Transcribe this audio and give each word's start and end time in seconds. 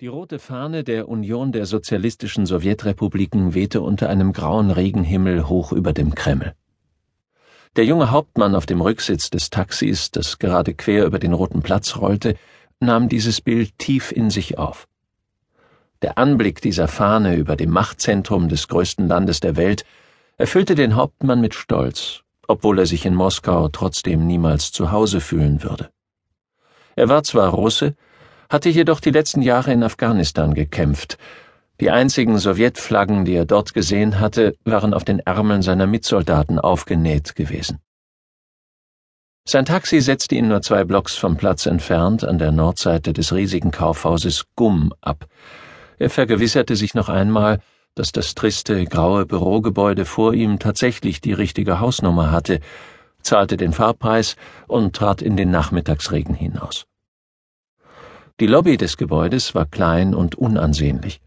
Die 0.00 0.06
rote 0.06 0.38
Fahne 0.38 0.84
der 0.84 1.08
Union 1.08 1.50
der 1.50 1.66
sozialistischen 1.66 2.46
Sowjetrepubliken 2.46 3.54
wehte 3.54 3.80
unter 3.80 4.08
einem 4.08 4.32
grauen 4.32 4.70
Regenhimmel 4.70 5.48
hoch 5.48 5.72
über 5.72 5.92
dem 5.92 6.14
Kreml. 6.14 6.54
Der 7.74 7.84
junge 7.84 8.12
Hauptmann 8.12 8.54
auf 8.54 8.64
dem 8.64 8.80
Rücksitz 8.80 9.28
des 9.28 9.50
Taxis, 9.50 10.12
das 10.12 10.38
gerade 10.38 10.74
quer 10.74 11.04
über 11.04 11.18
den 11.18 11.32
roten 11.32 11.62
Platz 11.62 11.96
rollte, 11.96 12.36
nahm 12.78 13.08
dieses 13.08 13.40
Bild 13.40 13.76
tief 13.78 14.12
in 14.12 14.30
sich 14.30 14.56
auf. 14.56 14.86
Der 16.02 16.16
Anblick 16.16 16.60
dieser 16.62 16.86
Fahne 16.86 17.34
über 17.34 17.56
dem 17.56 17.70
Machtzentrum 17.70 18.48
des 18.48 18.68
größten 18.68 19.08
Landes 19.08 19.40
der 19.40 19.56
Welt 19.56 19.84
erfüllte 20.36 20.76
den 20.76 20.94
Hauptmann 20.94 21.40
mit 21.40 21.54
Stolz, 21.54 22.22
obwohl 22.46 22.78
er 22.78 22.86
sich 22.86 23.04
in 23.04 23.16
Moskau 23.16 23.68
trotzdem 23.68 24.28
niemals 24.28 24.70
zu 24.70 24.92
Hause 24.92 25.20
fühlen 25.20 25.64
würde. 25.64 25.90
Er 26.94 27.08
war 27.08 27.24
zwar 27.24 27.48
Russe, 27.48 27.96
hatte 28.48 28.68
jedoch 28.70 29.00
die 29.00 29.10
letzten 29.10 29.42
Jahre 29.42 29.72
in 29.72 29.82
Afghanistan 29.82 30.54
gekämpft. 30.54 31.18
Die 31.80 31.90
einzigen 31.90 32.38
Sowjetflaggen, 32.38 33.24
die 33.24 33.34
er 33.34 33.44
dort 33.44 33.74
gesehen 33.74 34.18
hatte, 34.18 34.56
waren 34.64 34.94
auf 34.94 35.04
den 35.04 35.20
Ärmeln 35.20 35.62
seiner 35.62 35.86
Mitsoldaten 35.86 36.58
aufgenäht 36.58 37.36
gewesen. 37.36 37.78
Sein 39.46 39.64
Taxi 39.64 40.00
setzte 40.00 40.34
ihn 40.34 40.48
nur 40.48 40.60
zwei 40.60 40.84
Blocks 40.84 41.16
vom 41.16 41.36
Platz 41.36 41.66
entfernt 41.66 42.24
an 42.24 42.38
der 42.38 42.52
Nordseite 42.52 43.12
des 43.12 43.32
riesigen 43.32 43.70
Kaufhauses 43.70 44.44
Gumm 44.56 44.92
ab. 45.00 45.26
Er 45.98 46.10
vergewisserte 46.10 46.74
sich 46.74 46.94
noch 46.94 47.08
einmal, 47.08 47.60
dass 47.94 48.12
das 48.12 48.34
triste, 48.34 48.84
graue 48.84 49.24
Bürogebäude 49.24 50.04
vor 50.04 50.34
ihm 50.34 50.58
tatsächlich 50.58 51.20
die 51.20 51.32
richtige 51.32 51.80
Hausnummer 51.80 52.30
hatte, 52.30 52.60
zahlte 53.22 53.56
den 53.56 53.72
Fahrpreis 53.72 54.36
und 54.66 54.94
trat 54.96 55.22
in 55.22 55.36
den 55.36 55.50
Nachmittagsregen 55.50 56.34
hinaus. 56.34 56.87
Die 58.40 58.46
Lobby 58.46 58.76
des 58.76 58.96
Gebäudes 58.96 59.56
war 59.56 59.66
klein 59.66 60.14
und 60.14 60.36
unansehnlich. 60.36 61.20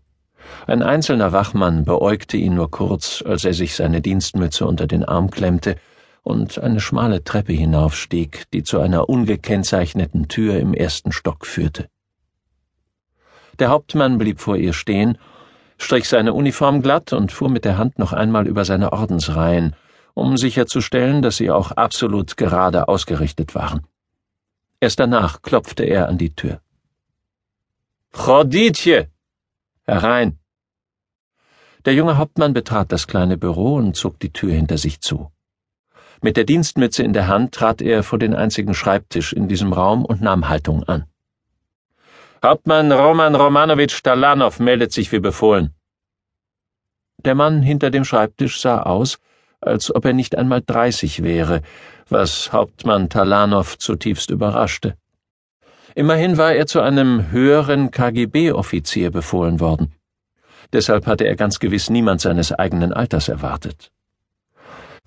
Ein 0.66 0.82
einzelner 0.82 1.34
Wachmann 1.34 1.84
beäugte 1.84 2.38
ihn 2.38 2.56
nur 2.56 2.72
kurz, 2.72 3.22
als 3.26 3.44
er 3.44 3.54
sich 3.54 3.76
seine 3.76 4.00
Dienstmütze 4.00 4.66
unter 4.66 4.88
den 4.88 5.04
Arm 5.04 5.30
klemmte 5.30 5.76
und 6.24 6.58
eine 6.60 6.80
schmale 6.80 7.22
Treppe 7.26 7.52
hinaufstieg, 7.52 8.46
die 8.54 8.64
zu 8.64 8.80
einer 8.80 9.10
ungekennzeichneten 9.10 10.30
Tür 10.30 10.58
im 10.58 10.74
ersten 10.74 11.12
Stock 11.12 11.46
führte. 11.46 11.90
Der 13.60 13.70
Hauptmann 13.70 14.18
blieb 14.18 14.40
vor 14.40 14.56
ihr 14.56 14.72
stehen, 14.72 15.18
strich 15.78 16.08
seine 16.08 16.34
Uniform 16.34 16.82
glatt 16.82 17.12
und 17.12 17.34
fuhr 17.34 17.50
mit 17.50 17.66
der 17.66 17.78
Hand 17.78 18.00
noch 18.00 18.14
einmal 18.14 18.48
über 18.48 18.64
seine 18.64 18.94
Ordensreihen, 18.94 19.76
um 20.14 20.38
sicherzustellen, 20.38 21.22
dass 21.22 21.36
sie 21.36 21.52
auch 21.52 21.72
absolut 21.72 22.38
gerade 22.38 22.88
ausgerichtet 22.88 23.54
waren. 23.54 23.82
Erst 24.80 25.02
danach 25.02 25.42
klopfte 25.42 25.84
er 25.84 26.08
an 26.08 26.18
die 26.18 26.34
Tür. 26.34 26.62
Choditje! 28.14 29.10
Herein! 29.84 30.38
Der 31.86 31.94
junge 31.94 32.18
Hauptmann 32.18 32.54
betrat 32.54 32.92
das 32.92 33.08
kleine 33.08 33.38
Büro 33.38 33.76
und 33.76 33.96
zog 33.96 34.20
die 34.20 34.34
Tür 34.34 34.54
hinter 34.54 34.78
sich 34.78 35.02
zu. 35.02 35.32
Mit 36.22 36.38
der 36.38 36.44
Dienstmütze 36.44 37.04
in 37.04 37.14
der 37.14 37.28
Hand 37.28 37.54
trat 37.54 37.82
er 37.82 38.04
vor 38.04 38.20
den 38.20 38.36
einzigen 38.36 38.74
Schreibtisch 38.74 39.34
in 39.34 39.48
diesem 39.48 39.74
Raum 39.74 40.06
und 40.06 40.22
nahm 40.22 40.50
Haltung 40.50 40.84
an. 40.84 41.06
Hauptmann 42.44 42.92
Roman 42.92 43.34
Romanowitsch 43.34 44.04
Talanow 44.04 44.60
meldet 44.60 44.92
sich 44.92 45.12
wie 45.12 45.20
befohlen. 45.20 45.74
Der 47.18 47.34
Mann 47.34 47.62
hinter 47.64 47.92
dem 47.92 48.04
Schreibtisch 48.04 48.60
sah 48.60 48.84
aus, 48.84 49.20
als 49.62 49.94
ob 49.94 50.06
er 50.06 50.14
nicht 50.14 50.36
einmal 50.36 50.62
dreißig 50.62 51.24
wäre, 51.24 51.62
was 52.10 52.52
Hauptmann 52.52 53.10
Talanow 53.10 53.78
zutiefst 53.78 54.32
überraschte. 54.32 54.98
Immerhin 55.96 56.38
war 56.38 56.54
er 56.54 56.68
zu 56.68 56.82
einem 56.82 57.32
höheren 57.32 57.92
KGB-Offizier 57.92 59.12
befohlen 59.12 59.60
worden. 59.60 59.94
Deshalb 60.74 61.06
hatte 61.06 61.26
er 61.26 61.36
ganz 61.36 61.60
gewiss 61.60 61.90
niemand 61.90 62.22
seines 62.22 62.54
eigenen 62.54 62.94
Alters 62.94 63.28
erwartet. 63.28 63.92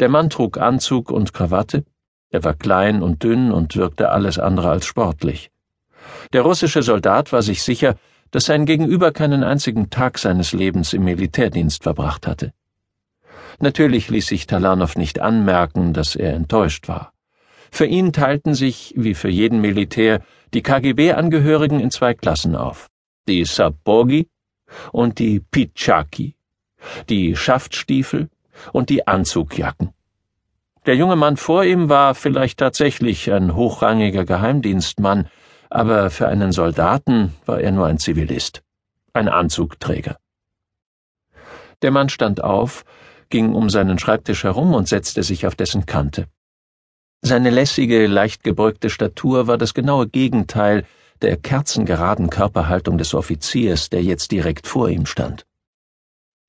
Der 0.01 0.09
Mann 0.09 0.29
trug 0.29 0.59
Anzug 0.59 1.11
und 1.11 1.33
Krawatte, 1.33 1.85
er 2.31 2.43
war 2.43 2.55
klein 2.55 3.03
und 3.03 3.23
dünn 3.23 3.53
und 3.53 3.77
wirkte 3.77 4.11
alles 4.11 4.41
andere 4.41 4.69
als 4.69 4.87
sportlich. 4.87 5.51
Der 6.33 6.43
russische 6.43 6.83
Soldat 6.83 7.33
war 7.33 7.43
sich 7.43 7.63
sicher, 7.63 7.95
dass 8.33 8.47
sein 8.47 8.67
Gegenüber 8.67 9.13
keinen 9.13 9.45
einzigen 9.45 9.89
Tag 9.89 10.19
seines 10.19 10.53
Lebens 10.53 10.93
im 10.93 11.05
Militärdienst 11.05 11.85
verbracht 11.85 12.27
hatte. 12.27 12.53
Natürlich 13.61 14.11
ließ 14.11 14.27
sich 14.27 14.49
Talanow 14.49 14.97
nicht 14.97 15.21
anmerken, 15.21 15.93
dass 15.93 16.17
er 16.17 16.35
enttäuscht 16.35 16.89
war. 16.89 17.13
Für 17.71 17.87
ihn 17.87 18.13
teilten 18.13 18.55
sich, 18.55 18.93
wie 18.97 19.15
für 19.15 19.29
jeden 19.29 19.61
Militär, 19.61 20.21
die 20.55 20.63
KGB-Angehörigen 20.63 21.81
in 21.81 21.91
zwei 21.91 22.15
Klassen 22.15 22.55
auf. 22.55 22.89
Die 23.29 23.45
Sabogi 23.45 24.29
und 24.93 25.19
die 25.19 25.41
Pichaki, 25.41 26.37
die 27.09 27.37
Schaftstiefel 27.37 28.29
und 28.73 28.89
die 28.89 29.07
Anzugjacken. 29.07 29.93
Der 30.87 30.97
junge 30.97 31.17
Mann 31.17 31.37
vor 31.37 31.65
ihm 31.65 31.89
war 31.89 32.15
vielleicht 32.15 32.59
tatsächlich 32.59 33.33
ein 33.33 33.57
hochrangiger 33.57 34.25
Geheimdienstmann, 34.25 35.29
aber 35.71 36.11
für 36.11 36.29
einen 36.29 36.53
Soldaten 36.53 37.35
war 37.47 37.61
er 37.61 37.73
nur 37.73 37.87
ein 37.87 37.99
Zivilist, 37.99 38.63
ein 39.13 39.29
Anzugträger. 39.29 40.19
Der 41.83 41.91
Mann 41.91 42.11
stand 42.11 42.45
auf, 42.45 42.85
ging 43.31 43.55
um 43.55 43.71
seinen 43.71 43.99
Schreibtisch 43.99 44.45
herum 44.45 44.75
und 44.75 44.89
setzte 44.89 45.23
sich 45.23 45.47
auf 45.47 45.55
dessen 45.55 45.87
Kante. 45.87 46.27
Seine 47.27 47.49
lässige, 47.49 48.07
leicht 48.07 48.45
gebeugte 48.45 48.91
Statur 48.91 49.47
war 49.47 49.57
das 49.57 49.73
genaue 49.73 50.07
Gegenteil 50.07 50.85
der 51.23 51.39
kerzengeraden 51.39 52.29
Körperhaltung 52.29 52.99
des 52.99 53.15
Offiziers, 53.15 53.89
der 53.89 54.03
jetzt 54.03 54.31
direkt 54.31 54.67
vor 54.67 54.91
ihm 54.91 55.07
stand. 55.07 55.47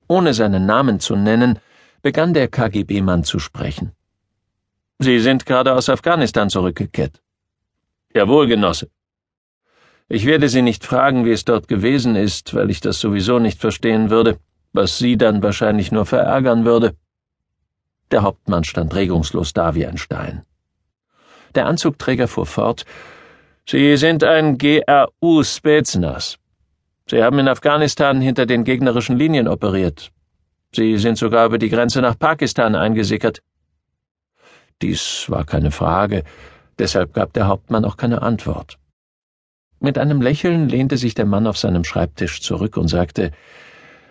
Ohne 0.06 0.34
seinen 0.34 0.66
Namen 0.66 1.00
zu 1.00 1.16
nennen, 1.16 1.60
begann 2.02 2.34
der 2.34 2.48
KGB-Mann 2.48 3.24
zu 3.24 3.38
sprechen. 3.38 3.92
Sie 4.98 5.18
sind 5.18 5.46
gerade 5.46 5.72
aus 5.72 5.88
Afghanistan 5.88 6.50
zurückgekehrt. 6.50 7.22
Jawohl, 8.14 8.46
Genosse. 8.46 8.90
Ich 10.10 10.26
werde 10.26 10.50
Sie 10.50 10.60
nicht 10.60 10.84
fragen, 10.84 11.24
wie 11.24 11.32
es 11.32 11.46
dort 11.46 11.68
gewesen 11.68 12.16
ist, 12.16 12.52
weil 12.52 12.68
ich 12.68 12.80
das 12.80 13.00
sowieso 13.00 13.38
nicht 13.38 13.62
verstehen 13.62 14.10
würde, 14.10 14.38
was 14.74 14.98
Sie 14.98 15.16
dann 15.16 15.42
wahrscheinlich 15.42 15.90
nur 15.90 16.04
verärgern 16.04 16.66
würde. 16.66 16.94
Der 18.10 18.22
Hauptmann 18.22 18.64
stand 18.64 18.94
regungslos 18.94 19.54
da 19.54 19.74
wie 19.74 19.86
ein 19.86 19.96
Stein. 19.96 20.44
Der 21.56 21.66
Anzugträger 21.66 22.28
fuhr 22.28 22.46
fort. 22.46 22.84
Sie 23.66 23.96
sind 23.96 24.22
ein 24.22 24.58
GRU 24.58 25.42
Spetsnaz. 25.42 26.36
Sie 27.08 27.22
haben 27.22 27.38
in 27.38 27.48
Afghanistan 27.48 28.20
hinter 28.20 28.46
den 28.46 28.62
gegnerischen 28.64 29.16
Linien 29.16 29.48
operiert. 29.48 30.12
Sie 30.72 30.98
sind 30.98 31.16
sogar 31.16 31.46
über 31.46 31.58
die 31.58 31.70
Grenze 31.70 32.02
nach 32.02 32.18
Pakistan 32.18 32.74
eingesickert. 32.74 33.42
Dies 34.82 35.24
war 35.28 35.44
keine 35.44 35.70
Frage, 35.70 36.24
deshalb 36.78 37.14
gab 37.14 37.32
der 37.32 37.46
Hauptmann 37.46 37.86
auch 37.86 37.96
keine 37.96 38.20
Antwort. 38.20 38.78
Mit 39.80 39.96
einem 39.96 40.20
Lächeln 40.20 40.68
lehnte 40.68 40.98
sich 40.98 41.14
der 41.14 41.24
Mann 41.24 41.46
auf 41.46 41.56
seinem 41.56 41.84
Schreibtisch 41.84 42.42
zurück 42.42 42.76
und 42.76 42.88
sagte 42.88 43.30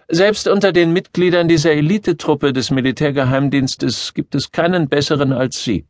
Selbst 0.08 0.48
unter 0.48 0.72
den 0.72 0.94
Mitgliedern 0.94 1.48
dieser 1.48 1.74
Elitetruppe 1.74 2.54
des 2.54 2.72
Militärgeheimdienstes 2.72 4.16
gibt 4.16 4.34
es 4.34 4.52
keinen 4.52 4.90
besseren 4.90 5.32
als 5.32 5.64
Sie. 5.64 5.86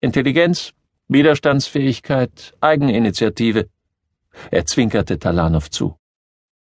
Intelligenz, 0.00 0.72
Widerstandsfähigkeit, 1.08 2.54
Eigeninitiative. 2.60 3.68
Er 4.50 4.66
zwinkerte 4.66 5.18
Talanow 5.18 5.68
zu. 5.70 5.96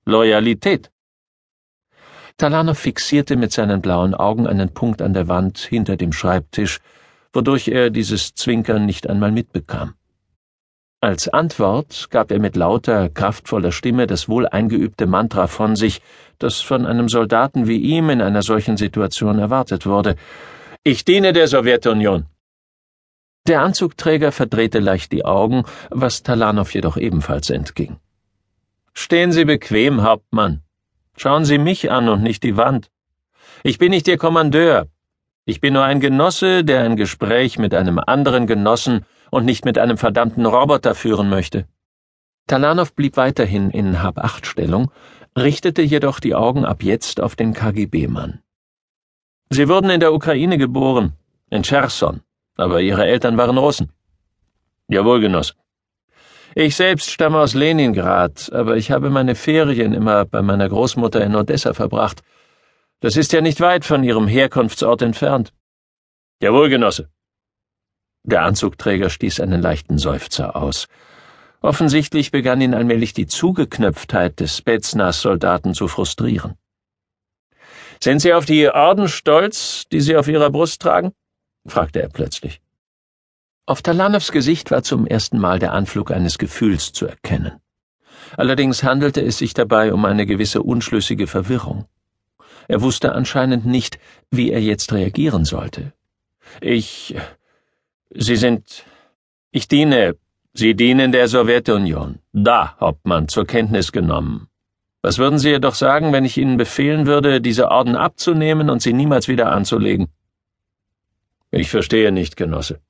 Loyalität. 0.05 0.91
Talanow 2.37 2.79
fixierte 2.79 3.37
mit 3.37 3.53
seinen 3.53 3.81
blauen 3.81 4.15
Augen 4.15 4.47
einen 4.47 4.73
Punkt 4.73 5.03
an 5.03 5.15
der 5.15 5.27
Wand 5.27 5.59
hinter 5.59 5.97
dem 5.97 6.13
Schreibtisch, 6.13 6.81
wodurch 7.33 7.69
er 7.69 7.91
dieses 7.91 8.35
Zwinkern 8.35 8.87
nicht 8.87 9.09
einmal 9.09 9.33
mitbekam. 9.33 9.95
Als 11.01 11.29
Antwort 11.29 12.09
gab 12.11 12.31
er 12.31 12.39
mit 12.39 12.57
lauter, 12.57 13.09
kraftvoller 13.09 13.73
Stimme 13.73 14.07
das 14.07 14.29
wohl 14.29 14.47
eingeübte 14.47 15.07
Mantra 15.07 15.47
von 15.47 15.77
sich, 15.77 16.01
das 16.39 16.60
von 16.60 16.87
einem 16.87 17.09
Soldaten 17.09 17.66
wie 17.69 17.78
ihm 17.78 18.10
in 18.10 18.21
einer 18.21 18.43
solchen 18.43 18.77
Situation 18.77 19.39
erwartet 19.39 19.87
wurde. 19.87 20.16
Ich 20.84 21.05
diene 21.05 21.33
der 21.33 21.49
Sowjetunion. 21.49 22.27
Der 23.47 23.63
Anzugträger 23.63 24.33
verdrehte 24.33 24.81
leicht 24.81 25.13
die 25.13 25.25
Augen, 25.25 25.63
was 25.91 26.25
Talanow 26.25 26.69
jedoch 26.75 26.97
ebenfalls 26.97 27.48
entging. 27.48 27.97
Stehen 28.93 29.31
Sie 29.31 29.45
bequem, 29.45 30.03
Hauptmann. 30.03 30.63
Schauen 31.16 31.45
Sie 31.45 31.59
mich 31.59 31.91
an 31.93 32.09
und 32.09 32.22
nicht 32.25 32.43
die 32.43 32.57
Wand. 32.57 32.91
Ich 33.63 33.78
bin 33.78 33.91
nicht 33.91 34.09
Ihr 34.09 34.19
Kommandeur. 34.19 34.89
Ich 35.45 35.60
bin 35.60 35.75
nur 35.75 35.84
ein 35.84 36.01
Genosse, 36.01 36.65
der 36.65 36.83
ein 36.83 36.97
Gespräch 36.97 37.57
mit 37.57 37.72
einem 37.72 38.01
anderen 38.01 38.48
Genossen 38.48 39.07
und 39.31 39.45
nicht 39.45 39.65
mit 39.65 39.78
einem 39.78 39.97
verdammten 39.97 40.45
Roboter 40.45 40.97
führen 40.97 41.28
möchte. 41.28 41.69
Talanow 42.48 42.93
blieb 42.95 43.16
weiterhin 43.16 43.71
in 43.71 44.03
Hab-Acht-Stellung, 44.03 44.91
richtete 45.39 45.83
jedoch 45.83 46.19
die 46.19 46.34
Augen 46.34 46.65
ab 46.65 46.83
jetzt 46.83 47.21
auf 47.21 47.37
den 47.37 47.53
KGB-Mann. 47.53 48.41
Sie 49.51 49.69
wurden 49.69 49.91
in 49.91 50.01
der 50.01 50.13
Ukraine 50.13 50.59
geboren, 50.59 51.13
in 51.48 51.63
Cherson. 51.63 52.22
Aber 52.57 52.81
Ihre 52.81 53.07
Eltern 53.07 53.37
waren 53.37 53.59
Russen. 53.59 53.93
Jawohl, 54.89 55.21
Genoss. 55.21 55.55
Ich 56.55 56.75
selbst 56.75 57.11
stamme 57.11 57.39
aus 57.39 57.53
Leningrad, 57.53 58.51
aber 58.53 58.77
ich 58.77 58.91
habe 58.91 59.11
meine 59.11 59.35
Ferien 59.35 59.93
immer 59.93 60.25
bei 60.25 60.41
meiner 60.41 60.69
Großmutter 60.69 61.23
in 61.23 61.37
Odessa 61.37 61.75
verbracht. 61.75 62.23
Das 63.01 63.17
ist 63.17 63.33
ja 63.33 63.43
nicht 63.43 63.61
weit 63.61 63.85
von 63.85 64.03
Ihrem 64.03 64.27
Herkunftsort 64.27 65.03
entfernt. 65.03 65.53
Jawohl, 66.41 66.71
Genosse. 66.71 67.11
Der 68.23 68.43
Anzugträger 68.43 69.11
stieß 69.11 69.41
einen 69.41 69.61
leichten 69.61 69.99
Seufzer 69.99 70.57
aus. 70.57 70.89
Offensichtlich 71.61 72.31
begann 72.31 72.61
ihn 72.61 72.75
allmählich 72.75 73.13
die 73.13 73.27
Zugeknöpftheit 73.27 74.41
des 74.41 74.57
Spetsnaz-Soldaten 74.57 75.75
zu 75.75 75.89
frustrieren. 75.89 76.55
Sind 78.03 78.21
Sie 78.21 78.33
auf 78.33 78.47
die 78.47 78.69
Orden 78.69 79.09
stolz, 79.09 79.85
die 79.93 80.01
Sie 80.01 80.17
auf 80.17 80.29
Ihrer 80.29 80.51
Brust 80.51 80.81
tragen? 80.83 81.13
Fragte 81.68 82.03
er 82.03 82.09
plötzlich. 82.09 82.60
Auf 83.66 83.83
Talanows 83.83 84.30
Gesicht 84.30 84.71
war 84.71 84.83
zum 84.83 85.07
ersten 85.07 85.39
Mal 85.39 85.59
der 85.59 85.72
Anflug 85.72 86.10
eines 86.13 86.39
Gefühls 86.39 86.92
zu 86.92 87.07
erkennen. 87.07 87.60
Allerdings 88.36 88.83
handelte 88.83 89.21
es 89.22 89.39
sich 89.39 89.54
dabei 89.54 89.92
um 89.92 90.04
eine 90.04 90.27
gewisse 90.27 90.63
unschlüssige 90.63 91.27
Verwirrung. 91.27 91.86
Er 92.68 92.83
wusste 92.83 93.13
anscheinend 93.13 93.66
nicht, 93.66 93.98
wie 94.30 94.51
er 94.51 94.60
jetzt 94.60 94.92
reagieren 94.92 95.45
sollte. 95.45 95.92
Ich. 96.60 97.15
Sie 98.10 98.36
sind. 98.36 98.84
Ich 99.51 99.69
diene. 99.69 100.16
Sie 100.53 100.74
dienen 100.74 101.12
der 101.12 101.28
Sowjetunion. 101.28 102.19
Da, 102.33 102.77
Hauptmann, 102.80 103.28
zur 103.28 103.47
Kenntnis 103.47 103.92
genommen. 103.92 104.48
Was 105.03 105.19
würden 105.19 105.39
Sie 105.39 105.51
jedoch 105.51 105.74
sagen, 105.74 106.12
wenn 106.12 106.24
ich 106.24 106.39
Ihnen 106.39 106.57
befehlen 106.57 107.07
würde, 107.07 107.41
diese 107.41 107.71
Orden 107.71 107.95
abzunehmen 107.95 108.71
und 108.71 108.83
sie 108.83 108.92
niemals 108.92 109.28
wieder 109.28 109.53
anzulegen? 109.53 110.09
Ich 111.57 111.71
verstehe 111.71 112.13
nicht, 112.13 112.37
Genosse. 112.37 112.81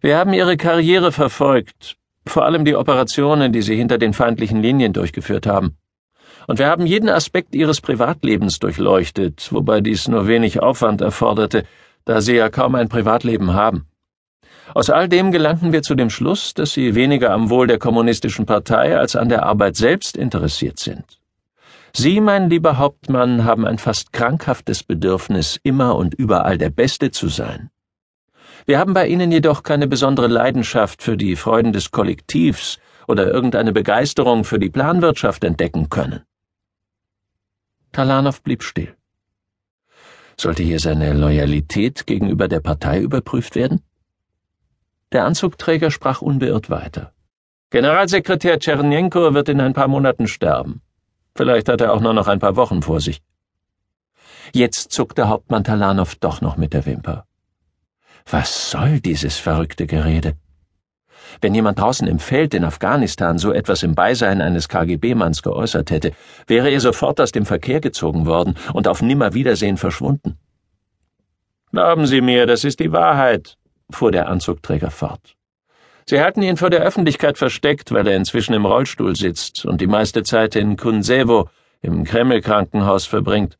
Wir 0.00 0.18
haben 0.18 0.32
Ihre 0.32 0.56
Karriere 0.56 1.12
verfolgt, 1.12 1.96
vor 2.26 2.44
allem 2.44 2.64
die 2.64 2.74
Operationen, 2.74 3.52
die 3.52 3.62
Sie 3.62 3.76
hinter 3.76 3.96
den 3.96 4.12
feindlichen 4.12 4.60
Linien 4.60 4.92
durchgeführt 4.92 5.46
haben. 5.46 5.76
Und 6.48 6.58
wir 6.58 6.66
haben 6.66 6.84
jeden 6.84 7.08
Aspekt 7.08 7.54
Ihres 7.54 7.80
Privatlebens 7.80 8.58
durchleuchtet, 8.58 9.52
wobei 9.52 9.80
dies 9.80 10.08
nur 10.08 10.26
wenig 10.26 10.60
Aufwand 10.60 11.00
erforderte, 11.00 11.62
da 12.04 12.20
Sie 12.20 12.34
ja 12.34 12.48
kaum 12.48 12.74
ein 12.74 12.88
Privatleben 12.88 13.54
haben. 13.54 13.86
Aus 14.74 14.90
all 14.90 15.08
dem 15.08 15.30
gelangten 15.30 15.72
wir 15.72 15.82
zu 15.82 15.94
dem 15.94 16.10
Schluss, 16.10 16.54
dass 16.54 16.72
Sie 16.72 16.96
weniger 16.96 17.30
am 17.30 17.50
Wohl 17.50 17.68
der 17.68 17.78
kommunistischen 17.78 18.46
Partei 18.46 18.98
als 18.98 19.14
an 19.14 19.28
der 19.28 19.44
Arbeit 19.44 19.76
selbst 19.76 20.16
interessiert 20.16 20.80
sind. 20.80 21.20
Sie, 21.96 22.20
mein 22.20 22.50
lieber 22.50 22.78
Hauptmann, 22.78 23.44
haben 23.44 23.64
ein 23.64 23.78
fast 23.78 24.12
krankhaftes 24.12 24.82
Bedürfnis, 24.82 25.60
immer 25.62 25.94
und 25.94 26.12
überall 26.14 26.58
der 26.58 26.70
Beste 26.70 27.12
zu 27.12 27.28
sein. 27.28 27.70
Wir 28.66 28.80
haben 28.80 28.94
bei 28.94 29.06
Ihnen 29.06 29.30
jedoch 29.30 29.62
keine 29.62 29.86
besondere 29.86 30.26
Leidenschaft 30.26 31.04
für 31.04 31.16
die 31.16 31.36
Freuden 31.36 31.72
des 31.72 31.92
Kollektivs 31.92 32.78
oder 33.06 33.28
irgendeine 33.28 33.72
Begeisterung 33.72 34.42
für 34.42 34.58
die 34.58 34.70
Planwirtschaft 34.70 35.44
entdecken 35.44 35.88
können. 35.88 36.22
Talanow 37.92 38.42
blieb 38.42 38.64
still. 38.64 38.96
Sollte 40.36 40.64
hier 40.64 40.80
seine 40.80 41.12
Loyalität 41.12 42.08
gegenüber 42.08 42.48
der 42.48 42.58
Partei 42.58 43.00
überprüft 43.00 43.54
werden? 43.54 43.82
Der 45.12 45.26
Anzugträger 45.26 45.92
sprach 45.92 46.22
unbeirrt 46.22 46.70
weiter. 46.70 47.12
Generalsekretär 47.70 48.58
Tschernjenko 48.58 49.32
wird 49.32 49.48
in 49.48 49.60
ein 49.60 49.74
paar 49.74 49.86
Monaten 49.86 50.26
sterben. 50.26 50.80
Vielleicht 51.36 51.68
hat 51.68 51.80
er 51.80 51.92
auch 51.92 52.00
nur 52.00 52.14
noch 52.14 52.28
ein 52.28 52.38
paar 52.38 52.56
Wochen 52.56 52.82
vor 52.82 53.00
sich. 53.00 53.20
Jetzt 54.52 54.92
zuckte 54.92 55.28
Hauptmann 55.28 55.64
Talanow 55.64 56.14
doch 56.16 56.40
noch 56.40 56.56
mit 56.56 56.72
der 56.72 56.86
Wimper. 56.86 57.26
Was 58.30 58.70
soll 58.70 59.00
dieses 59.00 59.36
verrückte 59.36 59.86
Gerede? 59.86 60.36
Wenn 61.40 61.54
jemand 61.54 61.78
draußen 61.80 62.06
im 62.06 62.18
Feld 62.18 62.54
in 62.54 62.64
Afghanistan 62.64 63.38
so 63.38 63.52
etwas 63.52 63.82
im 63.82 63.94
Beisein 63.94 64.40
eines 64.40 64.68
KGB-Manns 64.68 65.42
geäußert 65.42 65.90
hätte, 65.90 66.12
wäre 66.46 66.70
er 66.70 66.80
sofort 66.80 67.20
aus 67.20 67.32
dem 67.32 67.46
Verkehr 67.46 67.80
gezogen 67.80 68.26
worden 68.26 68.56
und 68.72 68.86
auf 68.86 69.02
Nimmerwiedersehen 69.02 69.76
verschwunden. 69.76 70.38
Glauben 71.72 72.06
Sie 72.06 72.20
mir, 72.20 72.46
das 72.46 72.62
ist 72.62 72.78
die 72.78 72.92
Wahrheit, 72.92 73.56
fuhr 73.90 74.12
der 74.12 74.28
Anzugträger 74.28 74.90
fort. 74.90 75.34
Sie 76.06 76.20
halten 76.20 76.42
ihn 76.42 76.56
vor 76.56 76.70
der 76.70 76.82
Öffentlichkeit 76.82 77.38
versteckt, 77.38 77.92
weil 77.92 78.06
er 78.06 78.16
inzwischen 78.16 78.54
im 78.54 78.66
Rollstuhl 78.66 79.16
sitzt 79.16 79.64
und 79.64 79.80
die 79.80 79.86
meiste 79.86 80.22
Zeit 80.22 80.54
in 80.54 80.76
Kunsevo, 80.76 81.48
im 81.80 82.04
Kreml-Krankenhaus, 82.04 83.06
verbringt. 83.06 83.58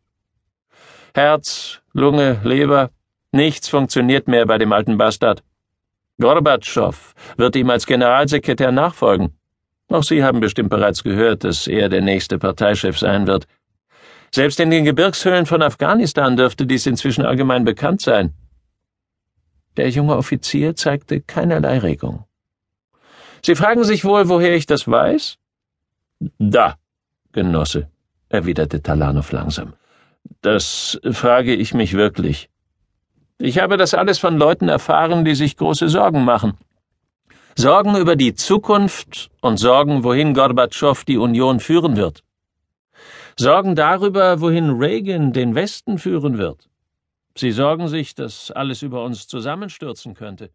Herz, 1.15 1.81
Lunge, 1.93 2.41
Leber, 2.45 2.91
Nichts 3.35 3.69
funktioniert 3.69 4.29
mehr 4.29 4.47
bei 4.47 4.59
dem 4.59 4.73
alten 4.73 4.97
Bastard. 4.97 5.43
Gorbatschow 6.21 7.15
wird 7.37 7.57
ihm 7.57 7.69
als 7.69 7.85
Generalsekretär 7.85 8.71
nachfolgen. 8.71 9.37
Auch 9.89 10.05
Sie 10.05 10.23
haben 10.23 10.39
bestimmt 10.39 10.71
bereits 10.71 11.03
gehört, 11.03 11.43
dass 11.43 11.67
er 11.67 11.89
der 11.89 12.01
nächste 12.01 12.39
Parteichef 12.39 12.97
sein 12.97 13.27
wird. 13.27 13.49
Selbst 14.31 14.61
in 14.61 14.71
den 14.71 14.85
Gebirgshöhlen 14.85 15.47
von 15.47 15.63
Afghanistan 15.63 16.37
dürfte 16.37 16.65
dies 16.65 16.87
inzwischen 16.87 17.27
allgemein 17.27 17.65
bekannt 17.65 18.03
sein. 18.03 18.35
Der 19.77 19.89
junge 19.89 20.17
Offizier 20.17 20.77
zeigte 20.77 21.21
keinerlei 21.21 21.79
Regung. 21.79 22.27
Sie 23.45 23.57
fragen 23.57 23.85
sich 23.85 24.07
wohl, 24.07 24.31
woher 24.31 24.55
ich 24.55 24.65
das 24.65 24.89
weiß? 24.89 25.37
Da, 26.39 26.77
Genosse, 27.33 27.91
erwiderte 28.31 28.81
Talanow 28.83 29.31
langsam. 29.33 29.75
Das 30.41 30.99
frage 31.13 31.55
ich 31.55 31.75
mich 31.75 31.93
wirklich. 31.93 32.49
Ich 33.37 33.59
habe 33.59 33.77
das 33.77 33.93
alles 33.93 34.19
von 34.19 34.39
Leuten 34.39 34.71
erfahren, 34.71 35.27
die 35.27 35.35
sich 35.35 35.59
große 35.59 35.91
Sorgen 35.91 36.25
machen. 36.25 36.55
Sorgen 37.55 37.97
über 37.97 38.17
die 38.17 38.35
Zukunft 38.35 39.31
und 39.43 39.59
Sorgen, 39.59 40.05
wohin 40.05 40.33
Gorbatschow 40.33 41.05
die 41.05 41.19
Union 41.19 41.61
führen 41.61 41.97
wird. 41.99 42.25
Sorgen 43.37 43.75
darüber, 43.75 44.41
wohin 44.41 44.71
Reagan 44.71 45.35
den 45.35 45.55
Westen 45.55 45.99
führen 45.99 46.39
wird. 46.39 46.71
Sie 47.37 47.51
sorgen 47.51 47.89
sich, 47.89 48.15
dass 48.15 48.51
alles 48.51 48.81
über 48.81 49.05
uns 49.05 49.27
zusammenstürzen 49.27 50.15
könnte. 50.15 50.49